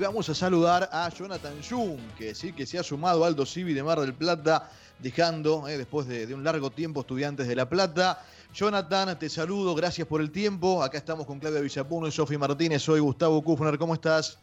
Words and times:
Vamos 0.00 0.28
a 0.28 0.34
saludar 0.34 0.88
a 0.92 1.08
Jonathan 1.08 1.60
Jung, 1.60 1.98
que 2.16 2.32
sí 2.32 2.52
que 2.52 2.66
se 2.66 2.78
ha 2.78 2.84
sumado 2.84 3.24
al 3.24 3.30
Aldo 3.30 3.44
Civi 3.44 3.74
de 3.74 3.82
Mar 3.82 3.98
del 3.98 4.14
Plata, 4.14 4.70
dejando, 5.00 5.66
eh, 5.66 5.76
después 5.76 6.06
de, 6.06 6.32
un 6.32 6.44
largo 6.44 6.70
tiempo, 6.70 7.00
estudiantes 7.00 7.48
de 7.48 7.56
La 7.56 7.68
Plata. 7.68 8.24
Jonathan, 8.54 9.18
te 9.18 9.28
saludo, 9.28 9.74
gracias 9.74 10.06
por 10.06 10.20
el 10.20 10.30
tiempo. 10.30 10.84
Acá 10.84 10.98
estamos 10.98 11.26
con 11.26 11.40
Claudia 11.40 11.60
Villapuno 11.60 12.06
y 12.06 12.12
Sofi 12.12 12.38
Martínez. 12.38 12.80
Soy 12.80 13.00
Gustavo 13.00 13.42
Kufner, 13.42 13.76
¿cómo 13.76 13.92
estás? 13.94 14.40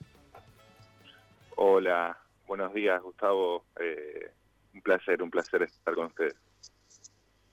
Hola, 1.56 2.20
buenos 2.48 2.74
días, 2.74 3.02
Gustavo. 3.02 3.64
Eh, 3.80 4.34
un 4.74 4.82
placer, 4.82 5.24
un 5.24 5.32
placer 5.32 5.62
estar 5.62 5.96
con 5.96 6.08
ustedes. 6.08 6.36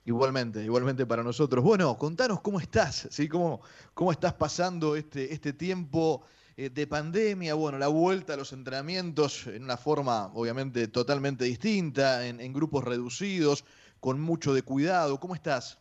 Igualmente, 0.06 0.64
igualmente 0.64 1.06
para 1.06 1.22
nosotros. 1.22 1.62
Bueno, 1.62 1.96
contanos 1.96 2.40
cómo 2.40 2.58
estás, 2.58 3.06
¿sí? 3.12 3.28
¿Cómo, 3.28 3.60
cómo 3.94 4.10
estás 4.10 4.34
pasando 4.34 4.96
este, 4.96 5.32
este 5.32 5.52
tiempo? 5.52 6.24
Eh, 6.56 6.68
de 6.68 6.86
pandemia, 6.86 7.54
bueno, 7.54 7.78
la 7.78 7.88
vuelta 7.88 8.34
a 8.34 8.36
los 8.36 8.52
entrenamientos 8.52 9.46
en 9.46 9.64
una 9.64 9.78
forma 9.78 10.26
obviamente 10.34 10.86
totalmente 10.88 11.44
distinta, 11.44 12.26
en, 12.26 12.52
grupos 12.52 12.84
reducidos, 12.84 13.64
con 14.00 14.20
mucho 14.20 14.52
de 14.52 14.62
cuidado. 14.62 15.18
¿Cómo 15.18 15.34
estás? 15.34 15.80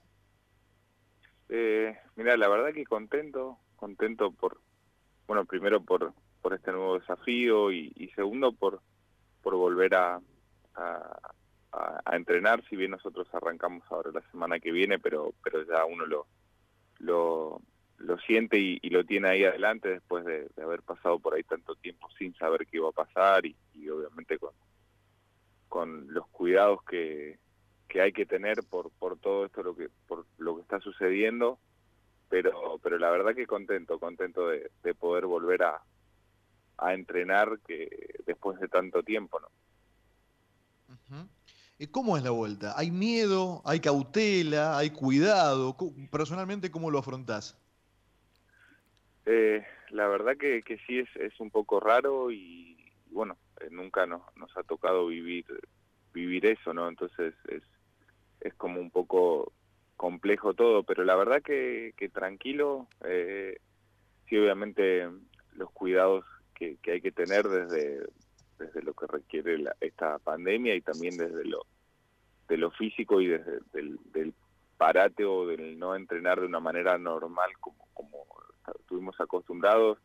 Eh, 1.50 1.98
mira, 2.16 2.38
la 2.38 2.48
verdad 2.48 2.74
que 2.74 2.86
contento, 2.86 3.58
contento 3.76 4.32
por, 4.32 4.62
bueno, 5.28 5.44
primero 5.44 5.84
por, 5.84 6.14
por 6.42 6.54
este 6.54 6.72
nuevo 6.72 7.00
desafío 7.00 7.72
y, 7.72 8.10
segundo 8.16 8.54
por, 8.54 8.82
por 9.42 9.56
volver 9.56 9.96
a, 9.96 10.22
a, 10.76 12.16
entrenar, 12.16 12.64
si 12.70 12.78
bien 12.78 12.92
nosotros 12.92 13.28
arrancamos 13.34 13.84
ahora 13.90 14.12
la 14.14 14.22
semana 14.32 14.60
que 14.60 14.72
viene, 14.72 15.00
pero, 15.00 15.34
pero 15.44 15.66
ya 15.66 15.84
uno 15.86 16.06
lo, 16.06 16.28
lo, 17.00 17.62
lo 18.04 18.18
siente 18.20 18.58
y, 18.58 18.90
lo 18.90 19.04
tiene 19.06 19.30
ahí 19.30 19.44
adelante 19.44 19.90
después 19.90 20.26
de, 20.26 20.50
haber 20.62 20.82
pasado 20.82 21.20
por 21.20 21.34
ahí 21.34 21.44
tanto 21.44 21.76
tiempo 21.76 22.08
sin 22.18 22.34
saber 22.36 22.66
qué 22.68 22.78
iba 22.78 22.90
a 22.90 22.94
pasar 22.94 23.46
y, 23.46 23.56
obviamente 23.90 24.38
con, 24.38 24.54
con 25.68 26.14
los 26.14 26.28
cuidados 26.30 26.84
que, 26.84 27.40
que 27.88 28.02
hay 28.02 28.12
que 28.12 28.26
tener 28.26 28.64
por, 28.70 28.92
por 28.92 29.18
todo 29.20 29.46
esto 29.46 29.64
lo 29.64 29.76
que 29.76 29.90
por 30.08 30.26
lo 30.38 30.56
que 30.56 30.62
está 30.62 30.80
sucediendo 30.80 31.60
pero 32.30 32.80
pero 32.82 32.98
la 32.98 33.10
verdad 33.10 33.36
que 33.36 33.46
contento 33.46 34.00
contento 34.00 34.48
de, 34.48 34.70
poder 34.94 35.26
volver 35.26 35.64
a, 35.64 35.82
a 36.78 36.94
entrenar 36.94 37.60
que 37.68 38.16
después 38.26 38.60
de 38.60 38.68
tanto 38.68 39.04
tiempo 39.04 39.40
no 39.40 39.50
¿Y 41.78 41.88
¿Cómo 41.88 42.16
es 42.16 42.22
la 42.22 42.30
vuelta? 42.30 42.76
¿Hay 42.78 42.92
miedo? 42.92 43.64
¿Hay 43.66 43.80
cautela? 43.80 44.78
¿Hay 44.78 44.92
cuidado? 44.92 45.76
Personalmente, 46.12 46.70
¿cómo 46.70 46.92
lo 46.92 47.00
afrontás? 47.00 47.58
Eh, 49.26 49.66
la 49.90 50.08
verdad 50.08 50.38
que, 50.38 50.64
que 50.64 50.78
sí 50.88 51.00
es, 51.00 51.10
es 51.16 51.40
un 51.40 51.52
poco 51.52 51.80
raro 51.80 52.32
y, 52.32 52.78
bueno, 53.12 53.38
eh, 53.60 53.68
nunca 53.70 54.06
nos, 54.06 54.22
nos 54.36 54.56
ha 54.58 54.64
tocado 54.64 55.08
vivir 55.08 55.46
vivir 56.14 56.46
eso, 56.46 56.74
¿no? 56.74 56.88
Entonces 56.88 57.34
es, 57.48 57.64
es 58.42 58.54
como 58.56 58.80
un 58.80 58.92
poco 58.92 59.54
complejo 59.96 60.54
todo, 60.54 60.84
pero 60.84 61.04
la 61.04 61.16
verdad 61.16 61.42
que, 61.42 61.94
que 61.98 62.10
tranquilo, 62.10 62.88
eh, 63.06 63.58
sí 64.28 64.38
obviamente 64.38 65.08
los 65.54 65.72
cuidados 65.72 66.26
que, 66.56 66.78
que, 66.82 66.94
hay 66.94 67.02
que 67.02 67.12
tener 67.12 67.48
desde, 67.48 68.08
desde 68.58 68.82
lo 68.82 68.94
que 68.94 69.08
requiere 69.08 69.64
esta 69.80 70.18
pandemia 70.20 70.76
y 70.76 70.82
también 70.82 71.18
desde 71.18 71.46
lo 71.46 71.66
de 72.48 72.58
lo 72.58 72.72
físico 72.72 73.22
y 73.22 73.28
desde 73.28 73.60
del, 73.72 73.98
del 74.12 74.34
parate 74.78 75.24
o 75.24 75.46
del 75.46 75.80
no 75.80 75.96
entrenar 75.96 76.40
de 76.42 76.48
una 76.48 76.60
manera 76.60 76.98
normal 76.98 77.52
como 77.60 77.81
estuvimos 78.92 79.20
acostumbrados, 79.22 80.00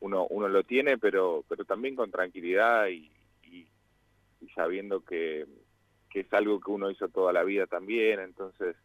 uno, 0.00 0.26
uno 0.30 0.48
lo 0.48 0.64
tiene, 0.64 0.96
pero, 0.96 1.44
pero 1.46 1.66
también 1.66 1.94
con 1.94 2.10
tranquilidad 2.10 2.86
y, 2.86 3.12
y, 3.42 3.68
sabiendo 4.54 5.04
que, 5.04 5.46
que, 6.08 6.20
es 6.20 6.32
algo 6.32 6.58
que 6.58 6.70
uno 6.70 6.90
hizo 6.90 7.08
toda 7.08 7.34
la 7.34 7.44
vida 7.44 7.66
también, 7.66 8.18
entonces 8.18 8.76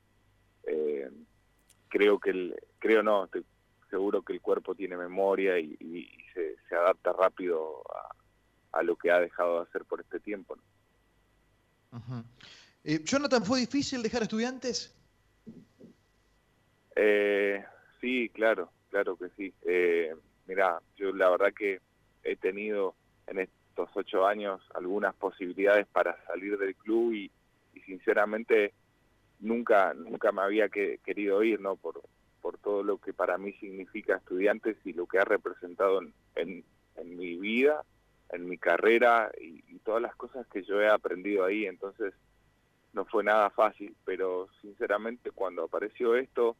eh, 0.63 1.09
creo 1.87 2.19
que, 2.19 2.31
el, 2.31 2.55
creo 2.79 3.01
no, 3.01 3.23
estoy 3.23 3.45
seguro 3.89 4.23
que 4.23 4.33
el 4.33 4.41
cuerpo 4.41 4.75
tiene 4.75 4.97
memoria 4.97 5.57
y, 5.57 6.09
se, 6.33 6.57
se, 6.67 6.75
adapta 6.75 7.13
rápido 7.13 7.81
a, 7.89 8.79
a, 8.79 8.83
lo 8.83 8.97
que 8.97 9.09
ha 9.09 9.21
dejado 9.21 9.55
de 9.55 9.69
hacer 9.69 9.85
por 9.85 10.01
este 10.01 10.19
tiempo. 10.19 10.57
Eh, 12.83 12.99
Jonathan, 13.05 13.45
¿fue 13.45 13.61
difícil 13.61 14.03
dejar 14.03 14.23
estudiantes? 14.23 14.93
Eh, 16.97 17.63
sí, 18.01 18.29
claro, 18.33 18.69
claro 18.95 19.17
que 19.17 19.27
sí. 19.35 19.53
Eh, 19.65 20.15
mira, 20.47 20.79
yo 20.95 21.11
la 21.11 21.29
verdad 21.29 21.53
que 21.53 21.81
he 22.23 22.37
tenido 22.37 22.95
en 23.27 23.39
estos 23.39 23.89
ocho 23.93 24.25
años 24.25 24.61
algunas 24.73 25.13
posibilidades 25.15 25.85
para 25.87 26.15
salir 26.27 26.57
del 26.57 26.75
club 26.75 27.11
y, 27.11 27.31
sinceramente 27.85 28.73
nunca 29.41 29.93
nunca 29.93 30.31
me 30.31 30.41
había 30.41 30.69
querido 30.69 31.43
ir, 31.43 31.59
¿no? 31.59 31.75
Por, 31.75 32.01
por 32.41 32.57
todo 32.57 32.83
lo 32.83 32.97
que 32.97 33.13
para 33.13 33.37
mí 33.37 33.51
significa 33.59 34.15
estudiantes 34.15 34.77
y 34.85 34.93
lo 34.93 35.05
que 35.05 35.19
ha 35.19 35.25
representado 35.25 36.01
en, 36.35 36.63
en, 36.95 37.17
mi 37.17 37.35
vida, 37.35 37.83
en 38.29 38.47
mi 38.47 38.57
carrera 38.57 39.29
y, 39.39 39.61
y, 39.67 39.79
todas 39.79 40.01
las 40.01 40.15
cosas 40.15 40.47
que 40.47 40.63
yo 40.63 40.81
he 40.81 40.87
aprendido 40.87 41.43
ahí. 41.43 41.65
Entonces 41.65 42.13
no 42.93 43.03
fue 43.05 43.25
nada 43.25 43.49
fácil, 43.49 43.93
pero 44.05 44.47
sinceramente 44.61 45.31
cuando 45.31 45.65
apareció 45.65 46.15
esto 46.15 46.55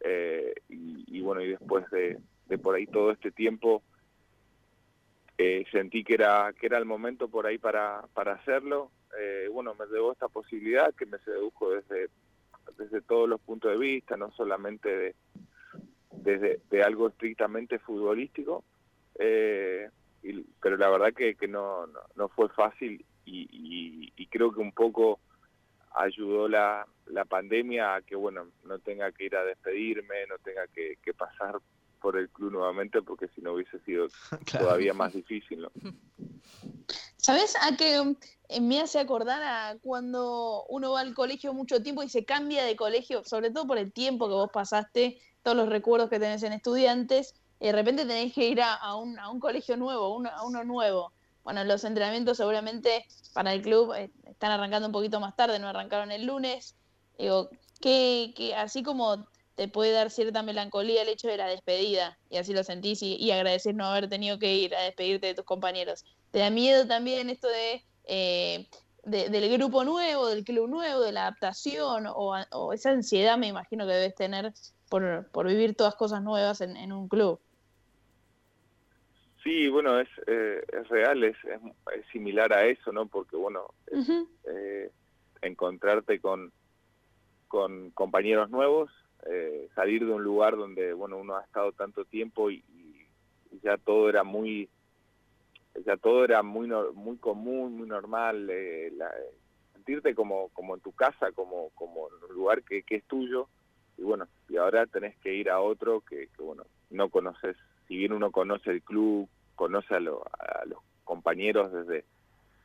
eh, 0.00 0.54
y, 0.68 1.20
bueno, 1.20 1.42
y 1.42 1.48
después 1.48 1.84
de, 1.90 2.18
por 2.58 2.74
ahí 2.74 2.86
todo 2.86 3.10
este 3.10 3.30
tiempo, 3.30 3.82
eh, 5.38 5.64
sentí 5.70 6.04
que 6.04 6.14
era, 6.14 6.52
que 6.58 6.66
era 6.66 6.78
el 6.78 6.84
momento 6.84 7.28
por 7.28 7.46
ahí 7.46 7.58
para, 7.58 8.02
para 8.14 8.32
hacerlo. 8.34 8.90
Eh, 9.18 9.48
bueno, 9.52 9.74
me 9.74 9.86
debo 9.86 10.12
esta 10.12 10.28
posibilidad 10.28 10.94
que 10.94 11.06
me 11.06 11.18
sedujo 11.18 11.70
desde, 11.70 12.08
desde 12.76 13.00
todos 13.02 13.28
los 13.28 13.40
puntos 13.40 13.70
de 13.72 13.78
vista, 13.78 14.16
no 14.16 14.30
solamente 14.32 14.88
de, 14.88 15.14
desde 16.12 16.60
de 16.70 16.82
algo 16.82 17.08
estrictamente 17.08 17.78
futbolístico, 17.78 18.64
pero 19.16 20.76
la 20.76 20.90
verdad 20.90 21.12
que, 21.14 21.34
que 21.34 21.48
no, 21.48 21.86
no, 22.14 22.28
fue 22.28 22.48
fácil 22.50 23.04
y, 23.24 24.12
y 24.16 24.26
creo 24.26 24.52
que 24.52 24.60
un 24.60 24.72
poco 24.72 25.20
ayudó 25.90 26.48
la, 26.48 26.86
la 27.06 27.24
pandemia 27.24 27.96
a 27.96 28.02
que, 28.02 28.16
bueno, 28.16 28.48
no 28.64 28.78
tenga 28.78 29.10
que 29.12 29.24
ir 29.24 29.36
a 29.36 29.44
despedirme, 29.44 30.26
no 30.28 30.38
tenga 30.38 30.66
que, 30.68 30.96
pasar 31.14 31.60
por 32.00 32.16
el 32.16 32.30
club 32.30 32.52
nuevamente, 32.52 33.02
porque 33.02 33.28
si 33.28 33.40
no 33.40 33.52
hubiese 33.52 33.78
sido 33.80 34.08
todavía 34.52 34.94
más 34.94 35.12
difícil, 35.12 35.62
¿no? 35.62 35.70
¿Sabes 37.16 37.54
a 37.60 37.76
qué 37.76 38.16
eh, 38.48 38.60
me 38.60 38.80
hace 38.80 38.98
acordar 38.98 39.42
a 39.42 39.76
cuando 39.82 40.64
uno 40.68 40.92
va 40.92 41.00
al 41.00 41.14
colegio 41.14 41.52
mucho 41.52 41.82
tiempo 41.82 42.02
y 42.02 42.08
se 42.08 42.24
cambia 42.24 42.64
de 42.64 42.76
colegio, 42.76 43.22
sobre 43.24 43.50
todo 43.50 43.66
por 43.66 43.76
el 43.76 43.92
tiempo 43.92 44.28
que 44.28 44.34
vos 44.34 44.50
pasaste, 44.50 45.20
todos 45.42 45.56
los 45.56 45.68
recuerdos 45.68 46.08
que 46.08 46.18
tenés 46.18 46.42
en 46.42 46.54
estudiantes, 46.54 47.34
y 47.60 47.66
de 47.66 47.72
repente 47.72 48.06
tenés 48.06 48.32
que 48.32 48.48
ir 48.48 48.62
a, 48.62 48.94
un, 48.96 49.18
a 49.18 49.28
un 49.28 49.38
colegio 49.38 49.76
nuevo, 49.76 50.26
a 50.26 50.46
uno 50.46 50.64
nuevo. 50.64 51.12
Bueno, 51.44 51.64
los 51.64 51.84
entrenamientos 51.84 52.36
seguramente 52.36 53.06
para 53.32 53.52
el 53.52 53.62
club 53.62 53.94
eh, 53.94 54.10
están 54.26 54.52
arrancando 54.52 54.86
un 54.86 54.92
poquito 54.92 55.20
más 55.20 55.36
tarde, 55.36 55.58
no 55.58 55.68
arrancaron 55.68 56.12
el 56.12 56.26
lunes. 56.26 56.76
Digo, 57.18 57.50
que, 57.80 58.32
que 58.36 58.54
así 58.54 58.82
como 58.82 59.26
te 59.54 59.68
puede 59.68 59.92
dar 59.92 60.10
cierta 60.10 60.42
melancolía 60.42 61.02
el 61.02 61.08
hecho 61.08 61.28
de 61.28 61.36
la 61.36 61.46
despedida, 61.46 62.18
y 62.30 62.38
así 62.38 62.54
lo 62.54 62.64
sentís, 62.64 63.02
y, 63.02 63.30
agradecer 63.30 63.74
no 63.74 63.84
haber 63.84 64.08
tenido 64.08 64.38
que 64.38 64.54
ir 64.54 64.74
a 64.74 64.82
despedirte 64.82 65.26
de 65.26 65.34
tus 65.34 65.44
compañeros. 65.44 66.04
¿Te 66.30 66.38
da 66.38 66.48
miedo 66.48 66.86
también 66.86 67.28
esto 67.28 67.48
de, 67.48 67.84
eh, 68.04 68.68
del 69.04 69.52
grupo 69.58 69.84
nuevo, 69.84 70.28
del 70.28 70.44
club 70.44 70.68
nuevo, 70.68 71.00
de 71.00 71.12
la 71.12 71.22
adaptación, 71.22 72.06
o, 72.08 72.72
esa 72.72 72.90
ansiedad 72.90 73.36
me 73.36 73.48
imagino 73.48 73.86
que 73.86 73.92
debes 73.92 74.14
tener 74.14 74.54
por, 74.88 75.30
por 75.30 75.46
vivir 75.46 75.76
todas 75.76 75.94
cosas 75.94 76.22
nuevas 76.22 76.62
en 76.62 76.92
un 76.92 77.08
club? 77.08 77.38
Sí, 79.42 79.68
bueno, 79.68 79.98
es, 79.98 80.08
eh, 80.26 80.62
es 80.70 80.88
real, 80.88 81.24
es, 81.24 81.36
es, 81.44 82.06
similar 82.12 82.52
a 82.52 82.66
eso, 82.66 82.92
¿no? 82.92 83.06
Porque, 83.06 83.36
bueno, 83.36 83.68
eh, 84.44 84.90
encontrarte 85.40 86.20
con, 86.20 86.52
con 87.48 87.90
compañeros 87.90 88.50
nuevos, 88.50 88.90
eh, 89.26 89.68
salir 89.74 90.04
de 90.04 90.12
un 90.12 90.22
lugar 90.22 90.56
donde, 90.56 90.92
bueno, 90.92 91.16
uno 91.16 91.36
ha 91.36 91.42
estado 91.42 91.72
tanto 91.72 92.04
tiempo 92.04 92.50
y, 92.50 92.62
ya 93.62 93.76
todo 93.78 94.08
era 94.08 94.22
muy, 94.22 94.68
ya 95.84 95.96
todo 95.96 96.24
era 96.24 96.40
muy 96.42 96.68
muy 96.94 97.16
común, 97.16 97.78
muy 97.78 97.88
normal, 97.88 98.48
sentirte 99.72 100.14
como, 100.14 100.50
como 100.50 100.76
en 100.76 100.80
tu 100.80 100.92
casa, 100.92 101.32
como, 101.32 101.70
como 101.70 102.08
en 102.08 102.30
un 102.30 102.36
lugar 102.36 102.62
que, 102.62 102.84
que 102.84 102.96
es 102.96 103.04
tuyo, 103.04 103.48
y 103.98 104.02
bueno, 104.02 104.28
y 104.48 104.56
ahora 104.56 104.86
tenés 104.86 105.16
que 105.18 105.34
ir 105.34 105.50
a 105.50 105.60
otro 105.60 106.00
que, 106.02 106.28
que 106.28 106.42
bueno, 106.42 106.64
no 106.90 107.08
conoces 107.08 107.56
si 107.90 107.96
bien 107.96 108.12
uno 108.12 108.30
conoce 108.30 108.70
el 108.70 108.82
club, 108.82 109.28
conoce 109.56 109.96
a, 109.96 110.00
los 110.00 110.22
compañeros 111.02 111.72
desde 111.72 112.04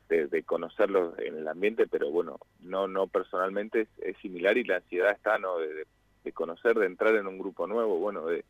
de, 0.07 0.43
conocerlos 0.43 1.17
en 1.17 1.39
el 1.39 1.47
ambiente, 1.47 1.87
pero 1.87 2.11
bueno, 2.11 2.37
no 2.59 2.87
no 2.87 3.07
personalmente 3.07 3.87
es, 3.97 4.17
similar 4.17 4.55
y 4.55 4.63
la 4.63 4.75
ansiedad 4.75 5.11
está 5.11 5.39
no 5.39 5.57
de, 5.57 6.31
conocer, 6.31 6.77
de 6.77 6.85
entrar 6.85 7.15
en 7.15 7.25
un 7.25 7.39
grupo 7.39 7.65
nuevo, 7.65 7.97
bueno, 7.97 8.27
de, 8.27 8.45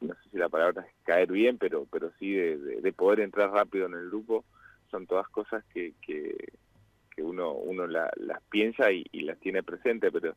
no 0.00 0.14
sé 0.14 0.30
si 0.30 0.38
la 0.38 0.48
palabra 0.48 0.82
es 0.82 0.94
caer 1.02 1.32
bien, 1.32 1.58
pero, 1.58 1.84
pero 1.90 2.12
sí 2.20 2.32
de, 2.32 2.92
poder 2.92 3.18
entrar 3.18 3.50
rápido 3.50 3.86
en 3.86 3.94
el 3.94 4.06
grupo, 4.06 4.44
son 4.88 5.08
todas 5.08 5.26
cosas 5.30 5.64
que, 5.74 5.94
que, 6.00 6.36
uno, 7.18 7.52
uno 7.52 7.88
las 7.88 8.42
piensa 8.50 8.92
y, 8.92 9.04
las 9.22 9.38
tiene 9.40 9.64
presente, 9.64 10.12
pero, 10.12 10.36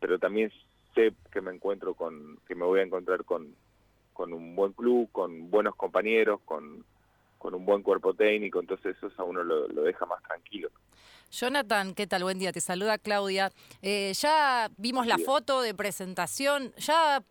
pero 0.00 0.18
también 0.18 0.50
sé 0.94 1.12
que 1.32 1.40
me 1.40 1.52
encuentro 1.52 1.94
con, 1.94 2.38
que 2.46 2.54
me 2.54 2.64
voy 2.64 2.80
a 2.80 2.84
encontrar 2.84 3.24
con, 3.24 3.54
con 4.12 4.32
un 4.32 4.54
buen 4.54 4.72
club, 4.72 5.08
con 5.12 5.50
buenos 5.50 5.74
compañeros, 5.76 6.40
con, 6.44 6.84
con 7.38 7.54
un 7.54 7.66
buen 7.66 7.82
cuerpo 7.82 8.14
técnico, 8.14 8.60
entonces 8.60 8.96
eso 8.96 9.10
a 9.18 9.24
uno 9.24 9.42
lo, 9.42 9.68
deja 9.68 10.06
más 10.06 10.22
tranquilo. 10.22 10.70
Jonathan, 11.30 11.94
¿qué 11.94 12.06
tal? 12.06 12.22
Buen 12.22 12.38
día, 12.38 12.52
te 12.52 12.60
saluda 12.60 12.96
Claudia. 12.96 13.50
Eh, 13.82 14.12
ya 14.14 14.70
vimos 14.76 15.06
la 15.06 15.18
foto 15.18 15.60
de 15.62 15.74
presentación, 15.74 16.72
ya 16.76 17.22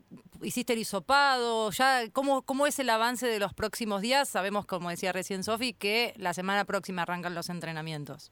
hiciste 0.41 0.73
el 0.73 0.79
hisopado, 0.79 1.71
ya 1.71 2.09
¿cómo, 2.11 2.41
¿cómo 2.41 2.67
es 2.67 2.77
el 2.79 2.89
avance 2.89 3.25
de 3.25 3.39
los 3.39 3.53
próximos 3.53 4.01
días? 4.01 4.27
Sabemos, 4.27 4.65
como 4.65 4.89
decía 4.89 5.13
recién 5.13 5.43
Sofi, 5.43 5.73
que 5.73 6.13
la 6.17 6.33
semana 6.33 6.65
próxima 6.65 7.03
arrancan 7.03 7.33
los 7.33 7.49
entrenamientos. 7.49 8.31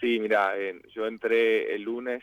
Sí, 0.00 0.20
mira, 0.20 0.54
yo 0.94 1.06
entré 1.06 1.74
el 1.74 1.82
lunes 1.82 2.22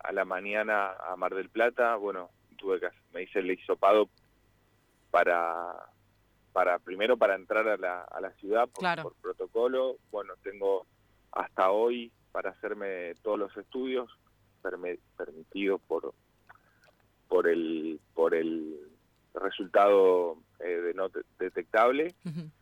a 0.00 0.12
la 0.12 0.24
mañana 0.24 0.92
a 0.92 1.16
Mar 1.16 1.34
del 1.34 1.50
Plata, 1.50 1.96
bueno, 1.96 2.30
tuve 2.56 2.80
que, 2.80 2.88
me 3.12 3.22
hice 3.22 3.40
el 3.40 3.50
hisopado 3.50 4.08
para 5.10 5.88
para 6.52 6.78
primero 6.78 7.16
para 7.16 7.36
entrar 7.36 7.68
a 7.68 7.76
la, 7.76 8.02
a 8.02 8.20
la 8.20 8.32
ciudad 8.32 8.68
por, 8.68 9.14
protocolo. 9.16 9.96
Bueno, 10.10 10.34
tengo 10.42 10.86
hasta 11.32 11.70
hoy 11.70 12.10
para 12.32 12.50
hacerme 12.50 13.14
todos 13.22 13.38
los 13.38 13.56
estudios 13.56 14.10
permitidos 15.16 15.80
por 15.86 16.14
por 17.28 17.46
el 17.46 18.00
por 18.14 18.34
el 18.34 18.76
resultado 19.34 20.38
eh, 20.58 20.68
de 20.68 20.94
no 20.94 21.10
detectable. 21.38 22.14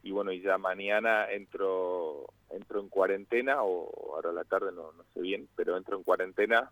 Y 0.02 0.10
bueno 0.10 0.32
y 0.32 0.42
ya 0.42 0.58
mañana 0.58 1.30
entro 1.30 2.26
entro 2.50 2.80
en 2.80 2.88
cuarentena 2.88 3.62
o 3.62 4.14
ahora 4.14 4.30
a 4.30 4.34
la 4.34 4.44
tarde 4.44 4.72
no, 4.72 4.92
no 4.92 5.04
sé 5.14 5.20
bien 5.20 5.48
pero 5.56 5.76
entro 5.76 5.96
en 5.96 6.04
cuarentena 6.04 6.70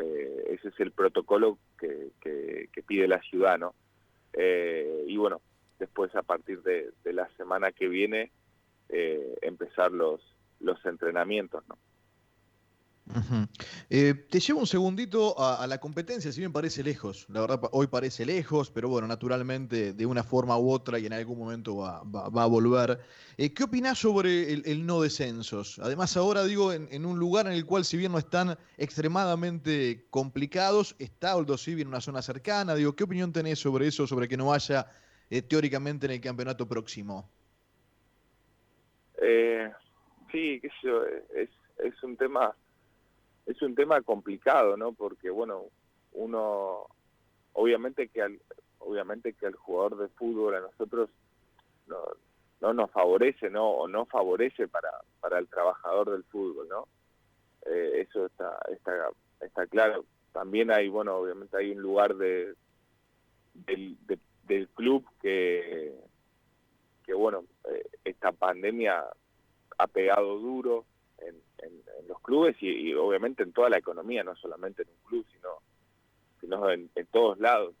eh, 0.00 0.44
ese 0.54 0.68
es 0.68 0.80
el 0.80 0.92
protocolo 0.92 1.58
que, 1.78 2.10
que, 2.20 2.82
pide 2.86 3.08
la 3.08 3.20
ciudad 3.20 3.58
no 3.58 3.74
eh, 4.32 5.04
y 5.08 5.16
bueno 5.16 5.40
después 5.78 6.14
a 6.14 6.22
partir 6.22 6.62
de, 6.62 6.92
la 7.04 7.28
semana 7.36 7.72
que 7.72 7.88
viene 7.88 8.30
eh, 8.88 9.36
empezar 9.42 9.90
los, 9.90 10.20
los 10.60 10.84
entrenamientos, 10.86 11.66
¿no? 11.68 11.76
Eh, 13.88 14.14
te 14.28 14.40
llevo 14.40 14.60
un 14.60 14.66
segundito 14.66 15.38
a, 15.38 15.66
la 15.66 15.78
competencia, 15.78 16.32
si 16.32 16.40
bien 16.40 16.52
parece 16.52 16.82
lejos, 16.82 17.26
la 17.28 17.40
verdad 17.40 17.60
hoy 17.72 17.86
parece 17.86 18.26
lejos, 18.26 18.70
pero 18.70 18.88
bueno, 18.88 19.06
naturalmente 19.06 19.92
de 19.92 20.06
una 20.06 20.24
forma 20.24 20.58
u 20.58 20.70
otra 20.70 20.98
y 20.98 21.06
en 21.06 21.12
algún 21.12 21.38
momento 21.38 21.76
va, 21.76 22.00
a 22.00 22.46
volver. 22.46 22.98
Eh, 23.36 23.54
¿Qué 23.54 23.64
opinás 23.64 23.98
sobre 23.98 24.52
el, 24.52 24.84
no 24.84 25.00
descensos? 25.00 25.78
Además 25.78 26.16
ahora 26.16 26.44
digo, 26.44 26.72
en, 26.72 27.06
un 27.06 27.18
lugar 27.18 27.46
en 27.46 27.52
el 27.52 27.64
cual 27.64 27.84
si 27.84 27.96
bien 27.96 28.12
no 28.12 28.18
están 28.18 28.58
extremadamente 28.76 30.06
complicados, 30.10 30.96
está 30.98 31.36
Oldo 31.36 31.56
Civi 31.56 31.82
en 31.82 31.88
una 31.88 32.00
zona 32.00 32.22
cercana, 32.22 32.74
digo, 32.74 32.96
¿qué 32.96 33.04
opinión 33.04 33.32
tenés 33.32 33.60
sobre 33.60 33.86
eso, 33.86 34.06
sobre 34.06 34.26
que 34.26 34.36
no 34.36 34.52
haya 34.52 34.86
eh, 35.30 35.42
teóricamente 35.42 36.06
en 36.06 36.12
el 36.12 36.20
campeonato 36.20 36.66
próximo? 36.66 37.30
Sí, 40.32 40.60
es, 40.62 41.48
es 41.78 42.02
un 42.02 42.14
tema 42.16 42.54
es 43.46 43.62
un 43.62 43.74
tema 43.74 44.02
complicado, 44.02 44.76
¿no? 44.76 44.92
Porque 44.92 45.30
bueno, 45.30 45.64
uno 46.12 46.86
obviamente 47.52 48.08
que 48.08 48.22
al 48.22 48.40
obviamente 48.78 49.32
que 49.32 49.46
al 49.46 49.54
jugador 49.54 49.96
de 49.98 50.08
fútbol 50.08 50.54
a 50.54 50.60
nosotros 50.60 51.10
no, 51.86 51.98
no 52.60 52.72
nos 52.74 52.90
favorece, 52.90 53.50
¿no? 53.50 53.68
O 53.70 53.88
no 53.88 54.06
favorece 54.06 54.68
para 54.68 54.90
para 55.20 55.38
el 55.38 55.48
trabajador 55.48 56.10
del 56.10 56.24
fútbol, 56.24 56.68
¿no? 56.68 56.88
Eh, 57.64 58.06
eso 58.08 58.26
está 58.26 58.58
está 58.72 59.10
está 59.40 59.66
claro. 59.66 60.04
También 60.32 60.70
hay, 60.70 60.88
bueno, 60.88 61.16
obviamente 61.16 61.56
hay 61.56 61.70
un 61.72 61.80
lugar 61.80 62.14
de, 62.16 62.54
de, 63.54 63.96
de 64.06 64.18
del 64.46 64.68
club 64.68 65.04
que, 65.20 65.94
que 67.04 67.14
bueno, 67.14 67.44
eh, 67.70 67.84
esta 68.04 68.32
pandemia 68.32 69.04
ha 69.78 69.86
pegado 69.86 70.38
duro 70.38 70.84
en, 71.58 71.72
los 72.08 72.20
clubes 72.20 72.56
y, 72.60 72.94
obviamente 72.94 73.42
en 73.42 73.52
toda 73.52 73.68
la 73.68 73.78
economía, 73.78 74.22
no 74.22 74.36
solamente 74.36 74.82
en 74.82 74.88
un 74.88 75.08
club, 75.08 75.26
sino, 75.32 75.48
sino 76.40 76.70
en, 76.70 76.90
todos 77.10 77.38
lados. 77.38 77.74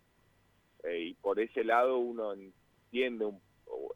Eh, 0.82 1.00
y 1.00 1.14
por 1.14 1.38
ese 1.40 1.64
lado 1.64 1.98
uno 1.98 2.32
entiende 2.32 3.30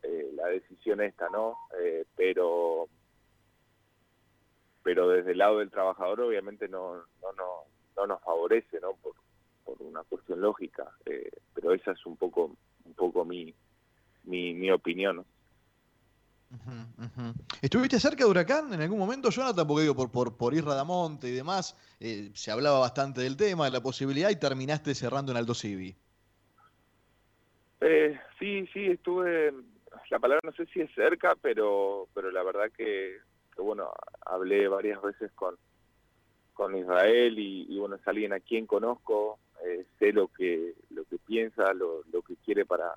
eh, 0.03 0.31
la 0.35 0.47
decisión 0.47 1.01
esta, 1.01 1.29
¿no? 1.31 1.57
pero 2.17 2.89
pero 4.83 5.09
desde 5.09 5.33
el 5.33 5.39
lado 5.39 5.59
del 5.59 5.71
trabajador 5.71 6.21
obviamente 6.21 6.69
no, 6.69 6.97
no, 6.97 7.33
no, 7.37 7.65
no 7.97 8.07
nos 8.07 8.23
favorece, 8.23 8.81
¿no? 8.81 8.95
Por, 8.95 9.15
por 9.65 9.81
una 9.83 10.03
cuestión 10.05 10.41
lógica, 10.41 10.91
eh, 11.07 11.31
pero 11.55 11.73
esa 11.73 11.93
es 11.93 12.07
un 12.07 12.17
poco, 12.17 12.57
un 12.85 12.95
poco 12.95 13.25
mi, 13.25 13.55
mi, 14.25 14.71
opinión. 14.71 15.25
¿Estuviste 17.63 18.01
cerca 18.01 18.25
de 18.25 18.31
Huracán 18.31 18.73
en 18.73 18.81
algún 18.81 18.99
momento, 18.99 19.31
Jonathan? 19.31 19.67
Porque 19.67 19.83
digo, 19.83 19.95
por, 19.95 20.11
por, 20.11 20.37
por 20.37 20.55
Irra 20.55 20.75
Damonte 20.75 21.29
y 21.29 21.33
demás, 21.33 21.77
eh, 22.01 22.31
se 22.35 22.51
hablaba 22.51 22.81
bastante 22.81 23.21
del 23.21 23.37
tema, 23.37 23.67
de 23.67 23.71
la 23.71 23.81
posibilidad, 23.81 24.31
y 24.31 24.37
terminaste 24.37 24.95
cerrando 24.95 25.31
en 25.33 25.39
Alto 25.39 25.55
Civi. 25.55 25.95
Eh, 27.81 28.19
sí, 28.39 28.67
sí, 28.73 28.87
estuve, 28.87 29.53
la 30.11 30.19
palabra 30.19 30.41
no 30.45 30.53
sé 30.53 30.67
si 30.67 30.81
es 30.81 30.91
cerca, 30.95 31.37
pero, 31.41 32.09
pero 32.15 32.31
la 32.31 32.43
verdad 32.43 32.71
que, 32.77 33.19
que 33.55 33.63
bueno, 33.63 33.91
hablé 34.27 34.69
varias 34.69 35.01
veces 35.01 35.31
con, 35.33 35.57
con 36.53 36.77
Israel 36.77 37.39
y, 37.39 37.67
y, 37.69 37.79
bueno, 37.79 37.97
es 37.97 38.07
alguien 38.07 38.33
a 38.33 38.41
quien 38.41 38.67
conozco, 38.67 39.39
eh, 39.65 39.87
sé 39.99 40.13
lo 40.13 40.29
que 40.29 40.75
lo 40.91 41.05
que 41.05 41.19
piensa, 41.19 41.73
lo, 41.75 42.03
lo 42.13 42.23
que 42.23 42.37
quiere 42.37 42.65
para 42.67 42.95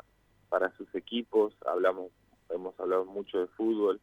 para 0.50 0.76
sus 0.78 0.94
equipos. 0.96 1.56
Hablamos, 1.66 2.12
hemos 2.54 2.80
hablado 2.80 3.06
mucho 3.06 3.40
de 3.40 3.48
fútbol 3.48 4.00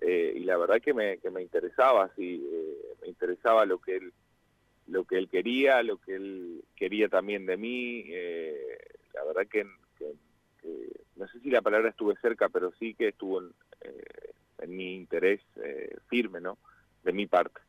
eh, 0.00 0.34
y 0.36 0.40
la 0.40 0.56
verdad 0.56 0.80
que 0.80 0.94
me, 0.94 1.18
que 1.18 1.30
me 1.30 1.42
interesaba, 1.42 2.10
sí, 2.16 2.44
eh, 2.44 2.96
me 3.02 3.08
interesaba 3.08 3.64
lo 3.64 3.78
que 3.80 3.96
él 3.96 4.12
lo 4.88 5.04
que 5.04 5.16
él 5.16 5.28
quería, 5.28 5.82
lo 5.82 5.98
que 5.98 6.16
él 6.16 6.64
quería 6.74 7.08
también 7.08 7.46
de 7.46 7.56
mí. 7.56 8.04
la 9.14 9.24
verdad 9.24 9.46
que, 9.46 9.64
no 11.14 11.28
sé 11.28 11.40
si 11.40 11.50
la 11.50 11.62
palabra 11.62 11.90
estuve 11.90 12.16
cerca, 12.20 12.48
pero 12.48 12.72
sí 12.80 12.94
que 12.94 13.08
estuvo 13.08 13.40
en, 13.40 13.54
en 14.58 14.76
mi 14.76 14.96
interés 14.96 15.40
firme, 16.08 16.40
¿no? 16.40 16.58
De 17.04 17.12
mi 17.12 17.26
parte. 17.26 17.60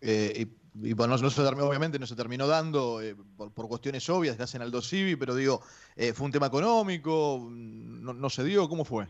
Eh, 0.00 0.32
y, 0.36 0.63
bueno, 0.92 1.16
no, 1.16 1.30
se 1.30 1.42
terminó, 1.42 1.68
obviamente 1.68 1.98
no 1.98 2.06
se 2.06 2.16
terminó 2.16 2.46
dando 2.46 3.00
eh, 3.00 3.16
por, 3.36 3.68
cuestiones 3.68 4.08
obvias 4.10 4.36
que 4.36 4.42
hacen 4.42 4.62
Aldo 4.62 4.82
Civi, 4.82 5.16
pero 5.16 5.34
digo, 5.34 5.60
eh, 5.96 6.12
¿fue 6.12 6.26
un 6.26 6.32
tema 6.32 6.46
económico? 6.46 7.48
No, 7.50 8.30
se 8.30 8.44
dio? 8.44 8.68
¿Cómo 8.68 8.84
fue? 8.84 9.06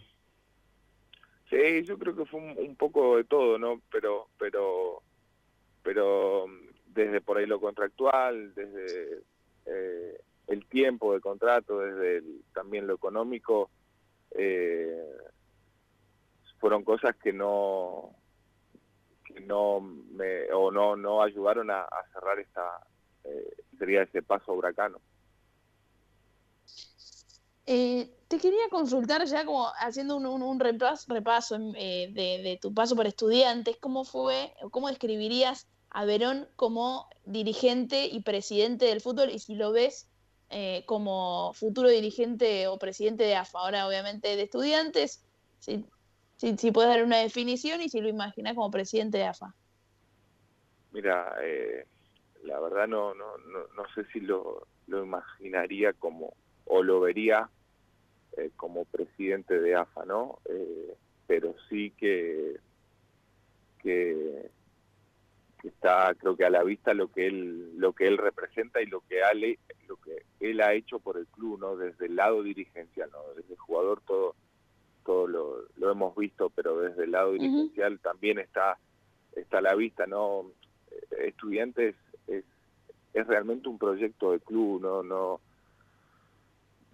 Sí, 1.51 1.83
yo 1.85 1.99
creo 1.99 2.15
que 2.15 2.27
fue 2.27 2.41
un, 2.41 2.77
poco 2.77 3.17
de 3.17 3.25
todo, 3.25 3.59
¿no? 3.59 3.81
Pero, 3.91 4.29
pero, 4.39 5.03
pero 5.83 6.47
desde 6.87 7.21
por 7.21 7.39
ahí 7.39 7.47
lo 7.47 7.61
contractual, 7.61 8.55
desde 8.55 9.23
el 10.47 10.67
tiempo 10.67 11.15
de 11.15 11.21
contrato, 11.21 11.81
desde 11.81 12.23
también 12.53 12.87
lo 12.87 12.95
económico, 12.95 13.71
fueron 16.61 16.85
cosas 16.85 17.17
que 17.17 17.33
no 17.33 18.15
no 19.41 19.81
me, 19.81 20.53
o 20.53 20.71
no 20.71 20.97
no 20.97 21.23
ayudaron 21.23 21.71
a, 21.71 21.87
cerrar 22.13 22.39
esta 22.39 22.81
eh, 23.25 23.57
sería 23.79 24.03
ese 24.03 24.23
paso 24.23 24.53
huracano. 24.53 25.01
Eh, 27.67 28.11
te 28.29 28.39
quería 28.39 28.69
consultar 28.71 29.25
ya 29.25 29.47
como 29.47 29.67
haciendo 29.79 30.17
un, 30.17 30.27
un, 30.27 30.61
repaso, 30.61 31.07
repaso 31.13 31.57
eh, 31.77 32.11
de, 32.13 32.59
tu 32.61 32.75
paso 32.75 32.95
por 32.95 33.07
estudiantes, 33.07 33.79
¿cómo 33.79 34.05
fue, 34.05 34.53
cómo 34.71 34.89
describirías 34.89 35.67
a 35.89 36.05
Verón 36.05 36.47
como 36.57 37.09
dirigente 37.25 38.07
y 38.07 38.21
presidente 38.21 38.85
del 38.85 39.01
fútbol 39.01 39.31
y 39.31 39.39
si 39.39 39.55
lo 39.55 39.73
ves 39.73 40.11
como 40.87 41.53
futuro 41.55 41.89
dirigente 41.89 42.69
o 42.69 42.79
presidente 42.79 43.25
de 43.25 43.35
AFA, 43.35 43.59
ahora 43.59 43.89
obviamente 43.89 44.37
de 44.37 44.43
estudiantes, 44.43 45.25
si 45.59 45.85
si, 46.37 46.71
puedes 46.73 46.91
dar 46.91 47.05
una 47.05 47.19
definición 47.19 47.81
y 47.81 47.89
si 47.89 48.01
lo 48.01 48.09
imaginas 48.09 48.55
como 48.55 48.71
presidente 48.71 49.19
de 49.19 49.25
AFA. 49.25 49.55
Mira, 50.93 51.35
eh, 51.43 51.87
la 52.45 52.61
verdad 52.61 52.87
no, 52.87 53.15
no, 53.15 53.37
no, 53.39 53.85
sé 53.95 54.05
si 54.13 54.21
lo, 54.21 54.67
lo 54.87 55.05
imaginaría 55.05 55.93
como, 55.93 56.35
o 56.67 56.83
lo 56.83 57.01
vería 57.01 57.49
eh, 58.37 58.51
como 58.57 58.85
presidente 58.85 59.61
de 59.61 59.75
AFA, 59.75 60.05
¿no? 60.05 60.39
Eh, 60.49 60.95
pero 61.27 61.55
sí 61.69 61.93
que, 61.97 62.59
que, 63.81 64.51
está 65.63 66.15
creo 66.19 66.37
que 66.37 66.45
a 66.45 66.51
la 66.51 66.63
vista 66.63 66.93
lo 66.93 67.11
que 67.11 67.27
él 67.27 67.79
lo 67.79 67.95
que 67.95 68.07
él 68.07 68.19
representa 68.19 68.83
y 68.83 68.87
lo 68.87 69.01
que 69.01 69.23
lo 69.89 69.97
que 69.97 70.23
él 70.41 70.61
ha 70.61 70.75
hecho 70.75 70.99
por 70.99 71.17
el 71.17 71.27
club 71.27 71.59
no 71.59 71.77
desde 71.77 72.05
el 72.05 72.17
lado 72.17 72.43
dirigencial 72.43 73.11
no 73.11 73.19
desde 73.35 73.55
el 73.55 73.59
jugador 73.59 74.03
todo 74.07 74.35
todo 75.05 75.27
lo, 75.27 75.91
hemos 75.91 76.17
visto 76.17 76.51
pero 76.51 76.81
desde 76.81 77.05
el 77.05 77.13
lado 77.13 77.33
dirigencial 77.33 77.99
también 78.01 78.39
está 78.39 78.79
está 79.37 79.59
a 79.59 79.63
la 79.63 79.75
vista 79.75 80.07
no 80.07 80.47
estudiantes 81.11 81.95
es 82.27 82.45
es 83.13 83.27
realmente 83.27 83.69
un 83.69 83.79
proyecto 83.79 84.33
de 84.33 84.41
club 84.41 84.81
no 84.81 85.03
no 85.03 85.41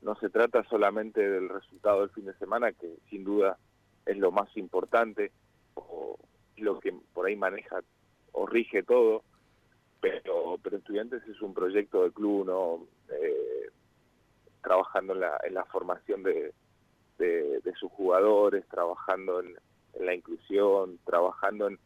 no 0.02 0.14
se 0.17 0.31
trata 0.31 0.64
solamente 0.64 1.21
del 1.21 1.49
resultado 1.49 2.00
del 2.00 2.11
fin 2.11 2.26
de 2.26 2.35
semana 2.35 2.73
que 2.73 2.97
sin 3.11 3.25
duda 3.25 3.59
es 4.07 4.17
lo 4.17 4.31
más 4.31 4.55
importante 4.57 5.31
o 5.75 6.19
lo 6.57 6.81
que 6.81 6.93
por 7.12 7.26
ahí 7.26 7.37
maneja 7.37 7.81
o 8.33 8.47
rige 8.47 8.83
todo, 8.83 9.23
pero, 10.00 10.59
pero 10.62 10.76
Estudiantes 10.76 11.23
es 11.26 11.40
un 11.40 11.55
proyecto 11.55 12.05
de 12.05 12.12
club, 12.12 12.47
¿no? 12.47 12.87
Eh, 13.12 13.71
trabajando 14.62 15.14
en 15.14 15.21
la, 15.21 15.40
en 15.43 15.55
la 15.55 15.64
formación 15.64 16.23
de, 16.23 16.52
de, 17.20 17.72
sus 17.78 17.90
jugadores, 17.92 18.66
trabajando 18.68 19.40
en, 19.40 19.54
la 19.98 20.14
inclusión, 20.14 20.98
trabajando 21.04 21.68
en, 21.68 21.78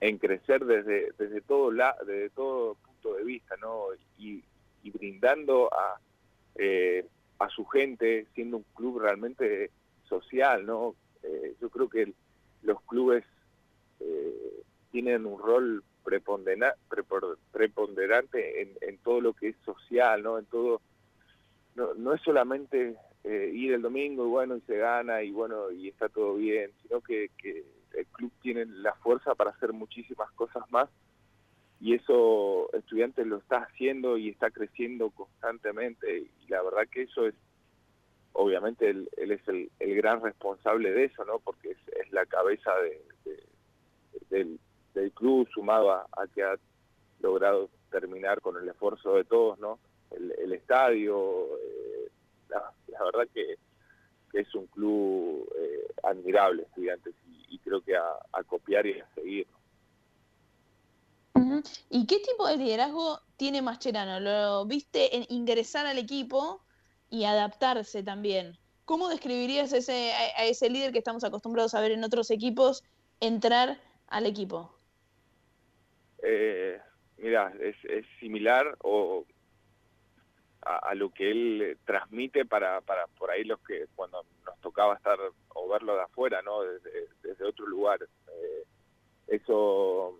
en, 0.00 0.18
crecer 0.18 0.64
desde, 0.64 1.12
desde, 1.18 1.40
todo 1.40 1.70
la, 1.70 1.96
desde 2.06 2.30
todo 2.30 2.74
punto 2.74 3.14
de 3.14 3.24
vista, 3.24 3.56
¿no? 3.56 3.86
Y, 4.18 4.42
y 4.82 4.90
brindando 4.90 5.72
a, 5.72 5.98
eh, 6.54 7.06
a 7.38 7.48
su 7.48 7.64
gente, 7.66 8.26
siendo 8.34 8.58
un 8.58 8.66
club 8.74 9.00
realmente 9.00 9.70
social, 10.08 10.64
¿no? 10.64 10.94
Eh, 11.22 11.54
yo 11.60 11.68
creo 11.70 11.88
que 11.88 12.12
los 12.62 12.80
clubes 12.82 13.24
eh, 14.00 14.62
tienen 14.90 15.26
un 15.26 15.38
rol 15.38 15.82
preponderante 16.04 18.62
en, 18.62 18.70
en, 18.80 18.98
todo 18.98 19.20
lo 19.20 19.32
que 19.32 19.48
es 19.48 19.56
social, 19.64 20.22
¿no? 20.22 20.38
En 20.38 20.44
todo, 20.46 20.80
no, 21.76 21.94
no 21.94 22.14
es 22.14 22.20
solamente 22.22 22.96
eh, 23.24 23.50
ir 23.54 23.72
el 23.72 23.82
domingo 23.82 24.26
y 24.26 24.30
bueno, 24.30 24.56
y 24.56 24.60
se 24.62 24.76
gana 24.76 25.22
y 25.22 25.30
bueno, 25.30 25.70
y 25.70 25.88
está 25.88 26.08
todo 26.08 26.34
bien, 26.34 26.72
sino 26.82 27.00
que, 27.00 27.30
que 27.38 27.64
el 27.94 28.06
club 28.06 28.32
tiene 28.42 28.66
la 28.66 28.94
fuerza 28.94 29.34
para 29.34 29.50
hacer 29.50 29.72
muchísimas 29.72 30.30
cosas 30.32 30.68
más 30.70 30.88
y 31.80 31.94
eso 31.94 32.72
estudiantes 32.72 33.26
lo 33.26 33.36
está 33.36 33.58
haciendo 33.58 34.16
y 34.16 34.30
está 34.30 34.50
creciendo 34.50 35.10
constantemente 35.10 36.18
y 36.18 36.48
la 36.48 36.62
verdad 36.62 36.88
que 36.90 37.02
eso 37.02 37.26
es 37.26 37.34
obviamente 38.36 38.90
él, 38.90 39.08
es 39.16 39.40
el, 39.48 39.70
gran 39.96 40.22
responsable 40.22 40.92
de 40.92 41.04
eso, 41.04 41.24
¿no? 41.24 41.38
Porque 41.38 41.70
es, 41.70 42.12
la 42.12 42.26
cabeza 42.26 42.70
del, 44.30 44.60
club 45.14 45.48
sumado 45.52 45.92
a, 45.92 46.06
que 46.34 46.42
ha 46.42 46.56
logrado 47.20 47.70
terminar 47.90 48.40
con 48.40 48.56
el 48.56 48.68
esfuerzo 48.68 49.14
de 49.14 49.24
todos, 49.24 49.58
¿no? 49.58 49.78
El, 50.16 50.52
estadio, 50.52 51.58
eh, 51.58 52.10
la, 52.48 53.04
verdad 53.04 53.28
que, 53.32 53.58
es 54.32 54.54
un 54.54 54.66
club 54.66 55.50
eh, 55.58 55.88
admirable, 56.02 56.62
estudiantes, 56.62 57.14
y, 57.48 57.58
creo 57.60 57.80
que 57.80 57.96
a, 57.96 58.42
copiar 58.46 58.86
y 58.86 59.00
a 59.00 59.08
seguir. 59.14 59.46
¿Y 61.90 62.06
qué 62.06 62.18
tipo 62.20 62.46
de 62.46 62.56
liderazgo 62.56 63.20
tiene 63.36 63.62
Mascherano? 63.62 64.20
¿Lo 64.20 64.66
viste 64.66 65.16
en 65.16 65.24
ingresar 65.28 65.86
al 65.86 65.98
equipo? 65.98 66.60
y 67.10 67.24
adaptarse 67.24 68.02
también. 68.02 68.58
¿Cómo 68.84 69.08
describirías 69.08 69.72
ese, 69.72 70.12
a, 70.12 70.44
ese 70.44 70.70
líder 70.70 70.92
que 70.92 70.98
estamos 70.98 71.24
acostumbrados 71.24 71.74
a 71.74 71.80
ver 71.80 71.92
en 71.92 72.04
otros 72.04 72.30
equipos 72.30 72.84
entrar 73.20 73.80
al 74.08 74.26
equipo? 74.26 74.72
Eh, 76.22 76.78
mira, 77.18 77.52
es, 77.60 77.76
similar 78.20 78.76
o 78.80 79.24
a, 80.66 80.94
lo 80.94 81.10
que 81.10 81.30
él 81.30 81.78
transmite 81.84 82.44
para, 82.44 82.80
para 82.80 83.06
por 83.06 83.30
ahí 83.30 83.44
los 83.44 83.60
que 83.60 83.86
cuando 83.94 84.24
nos 84.44 84.58
tocaba 84.60 84.94
estar 84.94 85.18
o 85.54 85.68
verlo 85.68 85.94
de 85.94 86.02
afuera, 86.02 86.42
¿no? 86.42 86.62
Desde, 86.62 87.44
otro 87.44 87.66
lugar. 87.66 88.00
Eh, 88.02 88.64
eso 89.28 90.18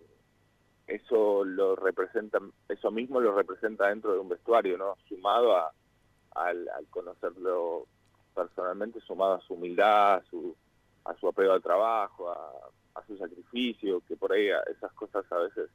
eso 0.87 1.45
lo 1.45 1.75
representa, 1.75 2.39
eso 2.69 2.91
mismo 2.93 3.21
lo 3.21 3.35
representa 3.35 3.89
dentro 3.89 4.13
de 4.13 4.21
un 4.21 4.29
vestuario, 4.29 4.79
¿no? 4.79 4.97
Sumado 5.09 5.57
a, 5.57 5.73
al, 6.37 6.69
conocerlo 6.91 7.87
personalmente, 8.35 9.01
sumado 9.01 9.35
a 9.35 9.41
su 9.41 9.55
humildad, 9.55 10.17
a 10.17 10.23
su, 10.31 10.55
a 11.05 11.15
su 11.17 11.29
apego 11.29 11.53
al 11.53 11.63
trabajo, 11.63 12.31
a, 12.31 12.53
su 13.07 13.17
sacrificio, 13.19 14.03
que 14.09 14.17
por 14.17 14.33
ahí 14.33 14.49
esas 14.71 14.93
cosas 14.95 15.31
a 15.31 15.39
veces 15.39 15.71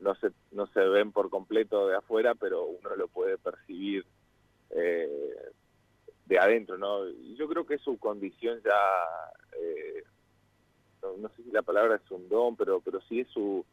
no 0.00 0.14
se, 0.16 0.32
no 0.52 0.66
se 0.68 0.80
ven 0.80 1.12
por 1.12 1.30
completo 1.30 1.86
de 1.86 1.96
afuera, 1.96 2.34
pero 2.34 2.64
uno 2.64 2.96
lo 2.96 3.08
puede 3.08 3.38
percibir 3.38 4.04
eh, 4.70 5.52
de 6.26 6.38
adentro, 6.38 6.78
¿no? 6.78 7.08
Yo 7.36 7.48
creo 7.48 7.66
que 7.66 7.78
su 7.78 7.98
condición 7.98 8.60
ya, 8.64 9.58
eh, 9.58 10.04
no, 11.02 11.28
sé 11.30 11.42
si 11.42 11.50
la 11.50 11.62
palabra 11.62 11.96
es 11.96 12.10
un 12.10 12.28
don, 12.28 12.56
pero, 12.56 12.80
pero 12.80 13.00
sí 13.02 13.20
es 13.20 13.28
su, 13.28 13.64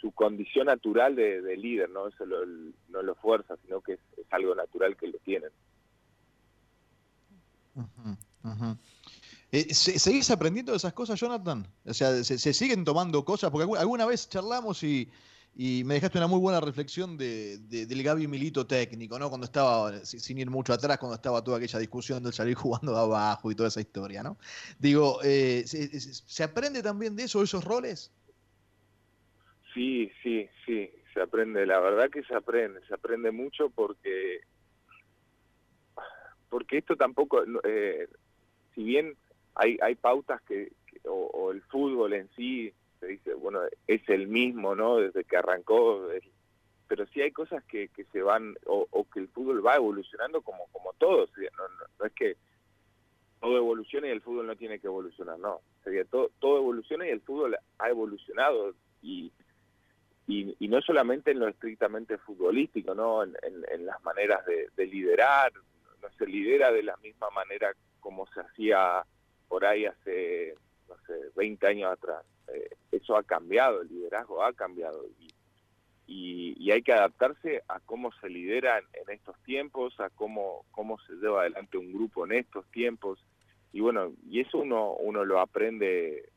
su 0.00 0.10
condición 0.12 0.66
natural 0.66 1.14
de, 1.14 1.56
líder, 1.56 1.90
¿no? 1.90 2.08
Eso 2.08 2.24
no 2.26 3.02
lo 3.02 3.14
fuerza, 3.16 3.56
sino 3.64 3.80
que 3.80 3.94
es, 3.94 4.00
algo 4.30 4.54
natural 4.54 4.96
que 4.96 5.08
lo 5.08 5.18
tienen. 5.18 5.50
Eh, 9.52 9.74
¿Seguís 9.74 10.30
aprendiendo 10.30 10.72
de 10.72 10.78
esas 10.78 10.94
cosas, 10.94 11.20
Jonathan? 11.20 11.66
O 11.84 11.92
sea, 11.92 12.24
¿se, 12.24 12.52
siguen 12.54 12.84
tomando 12.84 13.22
cosas? 13.22 13.50
Porque 13.50 13.78
alguna 13.78 14.06
vez 14.06 14.28
charlamos 14.30 14.82
y, 14.82 15.10
me 15.54 15.94
dejaste 15.94 16.18
una 16.18 16.26
muy 16.26 16.40
buena 16.40 16.60
reflexión 16.60 17.16
de, 17.16 17.58
del 17.58 18.02
Gaby 18.02 18.26
Milito 18.26 18.66
técnico, 18.66 19.18
¿no? 19.18 19.28
Cuando 19.28 19.44
estaba, 19.44 19.92
sin 20.04 20.38
ir 20.38 20.50
mucho 20.50 20.72
atrás, 20.72 20.98
cuando 20.98 21.14
estaba 21.14 21.44
toda 21.44 21.58
aquella 21.58 21.78
discusión 21.78 22.22
del 22.22 22.32
salir 22.32 22.54
jugando 22.56 22.92
de 22.92 23.00
abajo 23.00 23.50
y 23.50 23.54
toda 23.54 23.68
esa 23.68 23.80
historia, 23.80 24.22
¿no? 24.22 24.38
Digo, 24.78 25.20
eh, 25.22 25.64
¿se, 25.66 25.88
¿se, 26.00 26.42
aprende 26.42 26.82
también 26.82 27.16
de 27.16 27.24
eso, 27.24 27.38
de 27.38 27.44
esos 27.44 27.64
roles? 27.64 28.12
Sí, 29.74 30.10
sí, 30.22 30.48
sí, 30.66 30.90
se 31.14 31.20
aprende, 31.20 31.66
la 31.66 31.80
verdad 31.80 32.10
que 32.10 32.22
se 32.24 32.34
aprende, 32.34 32.80
se 32.86 32.94
aprende 32.94 33.30
mucho 33.30 33.70
porque 33.70 34.40
porque 36.52 36.76
esto 36.76 36.96
tampoco, 36.96 37.42
eh, 37.64 38.08
si 38.74 38.84
bien 38.84 39.16
hay, 39.54 39.78
hay 39.80 39.94
pautas 39.94 40.42
que, 40.42 40.70
o, 41.04 41.50
el 41.50 41.62
fútbol 41.62 42.12
en 42.12 42.28
sí, 42.36 42.74
se 43.02 43.08
dice, 43.08 43.34
bueno, 43.34 43.60
es 43.88 44.08
el 44.08 44.28
mismo, 44.28 44.76
¿no? 44.76 44.98
Desde 44.98 45.24
que 45.24 45.36
arrancó, 45.36 46.06
pero 46.86 47.04
sí 47.08 47.20
hay 47.20 47.32
cosas 47.32 47.64
que, 47.64 47.88
que 47.88 48.04
se 48.04 48.22
van, 48.22 48.54
o, 48.66 48.86
que 49.12 49.18
el 49.18 49.28
fútbol 49.28 49.66
va 49.66 49.74
evolucionando 49.74 50.40
como, 50.42 50.68
como 50.70 50.92
todo, 50.94 51.26
no, 51.36 51.68
no, 51.98 52.06
es 52.06 52.12
que 52.12 52.36
todo 53.40 53.56
evoluciona 53.56 54.06
y 54.06 54.12
el 54.12 54.22
fútbol 54.22 54.46
no 54.46 54.54
tiene 54.54 54.78
que 54.78 54.86
evolucionar, 54.86 55.36
no, 55.38 55.62
sería 55.82 56.04
todo, 56.04 56.30
todo 56.38 56.58
evoluciona 56.58 57.06
y 57.06 57.10
el 57.10 57.20
fútbol 57.22 57.56
ha 57.78 57.90
evolucionado 57.90 58.72
y 59.02 59.32
y, 60.26 60.68
no 60.68 60.80
solamente 60.80 61.32
en 61.32 61.40
lo 61.40 61.48
estrictamente 61.48 62.16
futbolístico, 62.18 62.94
¿no? 62.94 63.22
En, 63.24 63.32
las 63.84 64.02
maneras 64.04 64.44
de, 64.46 64.86
liderar, 64.86 65.52
no 66.00 66.08
se 66.16 66.26
lidera 66.26 66.70
de 66.72 66.82
la 66.82 66.96
misma 66.98 67.28
manera 67.30 67.72
como 68.00 68.26
se 68.28 68.40
hacía 68.40 69.04
por 69.48 69.64
ahí 69.64 69.84
hace, 69.84 70.54
no 70.88 70.96
sé, 71.06 71.14
20 71.36 71.66
años 71.66 71.92
atrás. 71.92 72.24
Eh, 72.48 72.70
eso 72.90 73.16
ha 73.16 73.22
cambiado, 73.22 73.82
el 73.82 73.88
liderazgo 73.88 74.42
ha 74.42 74.52
cambiado 74.52 75.06
y, 75.18 75.32
y, 76.58 76.70
hay 76.70 76.82
que 76.82 76.92
adaptarse 76.92 77.62
a 77.68 77.80
cómo 77.80 78.12
se 78.20 78.28
lidera 78.28 78.78
en, 78.78 79.10
estos 79.10 79.36
tiempos, 79.44 79.98
a 80.00 80.10
cómo, 80.10 80.66
cómo 80.70 80.98
se 81.00 81.14
lleva 81.14 81.42
adelante 81.42 81.78
un 81.78 81.92
grupo 81.92 82.26
en 82.26 82.32
estos 82.32 82.66
tiempos. 82.70 83.18
Y 83.72 83.80
bueno, 83.80 84.12
y 84.28 84.40
eso 84.40 84.58
uno, 84.58 84.94
uno 84.94 85.24
lo 85.24 85.40
aprende 85.40 86.28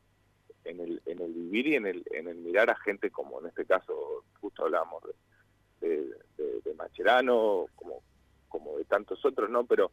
en 0.64 0.80
el, 0.80 1.02
en 1.06 1.20
el 1.20 1.32
vivir 1.32 1.66
y 1.68 1.74
en 1.76 1.86
el, 1.86 2.04
en 2.10 2.28
el 2.28 2.36
mirar 2.36 2.70
a 2.70 2.76
gente 2.76 3.10
como 3.10 3.40
en 3.40 3.46
este 3.46 3.64
caso 3.64 4.24
justo 4.40 4.64
hablábamos 4.64 5.02
de, 5.80 6.06
de, 6.36 6.74
Macherano, 6.74 7.66
como, 7.74 8.02
como 8.48 8.76
de 8.76 8.84
tantos 8.84 9.24
otros, 9.24 9.48
¿no? 9.48 9.64
Pero, 9.64 9.90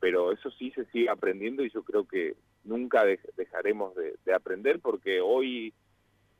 pero 0.00 0.32
eso 0.32 0.50
sí 0.52 0.70
se 0.70 0.84
sigue 0.86 1.08
aprendiendo 1.08 1.62
y 1.64 1.70
yo 1.70 1.82
creo 1.82 2.06
que 2.06 2.34
nunca 2.64 3.04
dejaremos 3.36 3.94
de, 3.94 4.34
aprender 4.34 4.80
porque 4.80 5.20
hoy, 5.20 5.72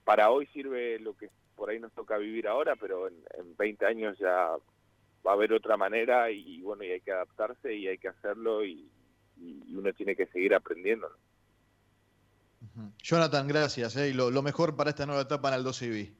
para 0.04 0.31
hoy 0.31 0.47
sirve 0.47 0.99
lo 0.99 1.16
que 1.16 1.31
por 1.54 1.71
ahí 1.71 1.78
nos 1.78 1.93
toca 1.93 2.19
vivir 2.19 2.49
ahora, 2.49 2.76
pero 2.76 3.09
en, 3.09 3.14
en 3.38 3.57
20 3.57 3.87
años 3.87 4.19
ya 4.19 4.57
va 5.26 5.31
a 5.31 5.35
haber 5.35 5.52
otra 5.52 5.76
manera 5.76 6.31
y, 6.31 6.61
bueno, 6.62 6.85
y 6.85 6.90
hay 6.90 7.00
que 7.00 7.12
adaptarse 7.12 7.75
y 7.75 7.87
hay 7.88 7.99
que 7.99 8.09
hacerlo 8.09 8.64
y, 8.64 8.90
y 9.37 9.75
uno 9.75 9.93
tiene 9.93 10.16
que 10.16 10.26
seguir 10.26 10.54
aprendiendo. 10.54 11.09
Jonathan, 13.02 13.47
gracias. 13.47 13.97
Eh, 13.97 14.11
y 14.11 14.12
lo, 14.12 14.31
mejor 14.43 14.76
para 14.76 14.90
esta 14.90 15.07
nueva 15.07 15.23
etapa 15.23 15.49
en 15.49 15.54
el 15.54 15.64
12 15.64 16.12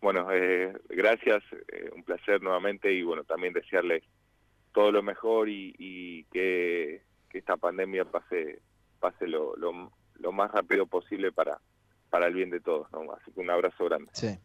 Bueno, 0.00 0.28
eh, 0.32 0.72
gracias, 0.88 1.42
eh, 1.68 1.90
un 1.94 2.04
placer 2.04 2.42
nuevamente 2.42 2.92
y 2.92 3.02
bueno, 3.02 3.24
también 3.24 3.52
desearles 3.52 4.02
todo 4.72 4.90
lo 4.92 5.02
mejor 5.02 5.48
y, 5.48 6.26
que, 6.32 7.02
esta 7.38 7.56
pandemia 7.56 8.04
pase 8.04 8.60
pase 9.00 9.26
lo, 9.26 9.54
lo, 9.56 10.32
más 10.32 10.50
rápido 10.50 10.86
posible 10.86 11.30
para, 11.30 11.60
para 12.08 12.26
el 12.28 12.34
bien 12.34 12.48
de 12.48 12.60
todos. 12.60 12.86
Así 13.20 13.30
que 13.32 13.40
un 13.40 13.50
abrazo 13.50 13.84
grande. 13.84 14.10
Sí. 14.14 14.38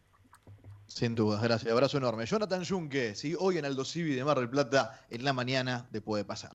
Sin 0.86 1.14
duda, 1.14 1.40
gracias. 1.40 1.72
Abrazo 1.72 1.98
enorme. 1.98 2.26
Jonathan 2.26 2.64
Junque, 2.64 3.14
¿sí? 3.14 3.34
hoy 3.38 3.58
en 3.58 3.64
Aldo 3.64 3.84
Civi 3.84 4.14
de 4.14 4.24
Mar 4.24 4.38
del 4.38 4.50
Plata, 4.50 5.00
en 5.08 5.24
la 5.24 5.32
mañana 5.32 5.88
de 5.92 6.00
Puede 6.00 6.24
Pasar. 6.24 6.48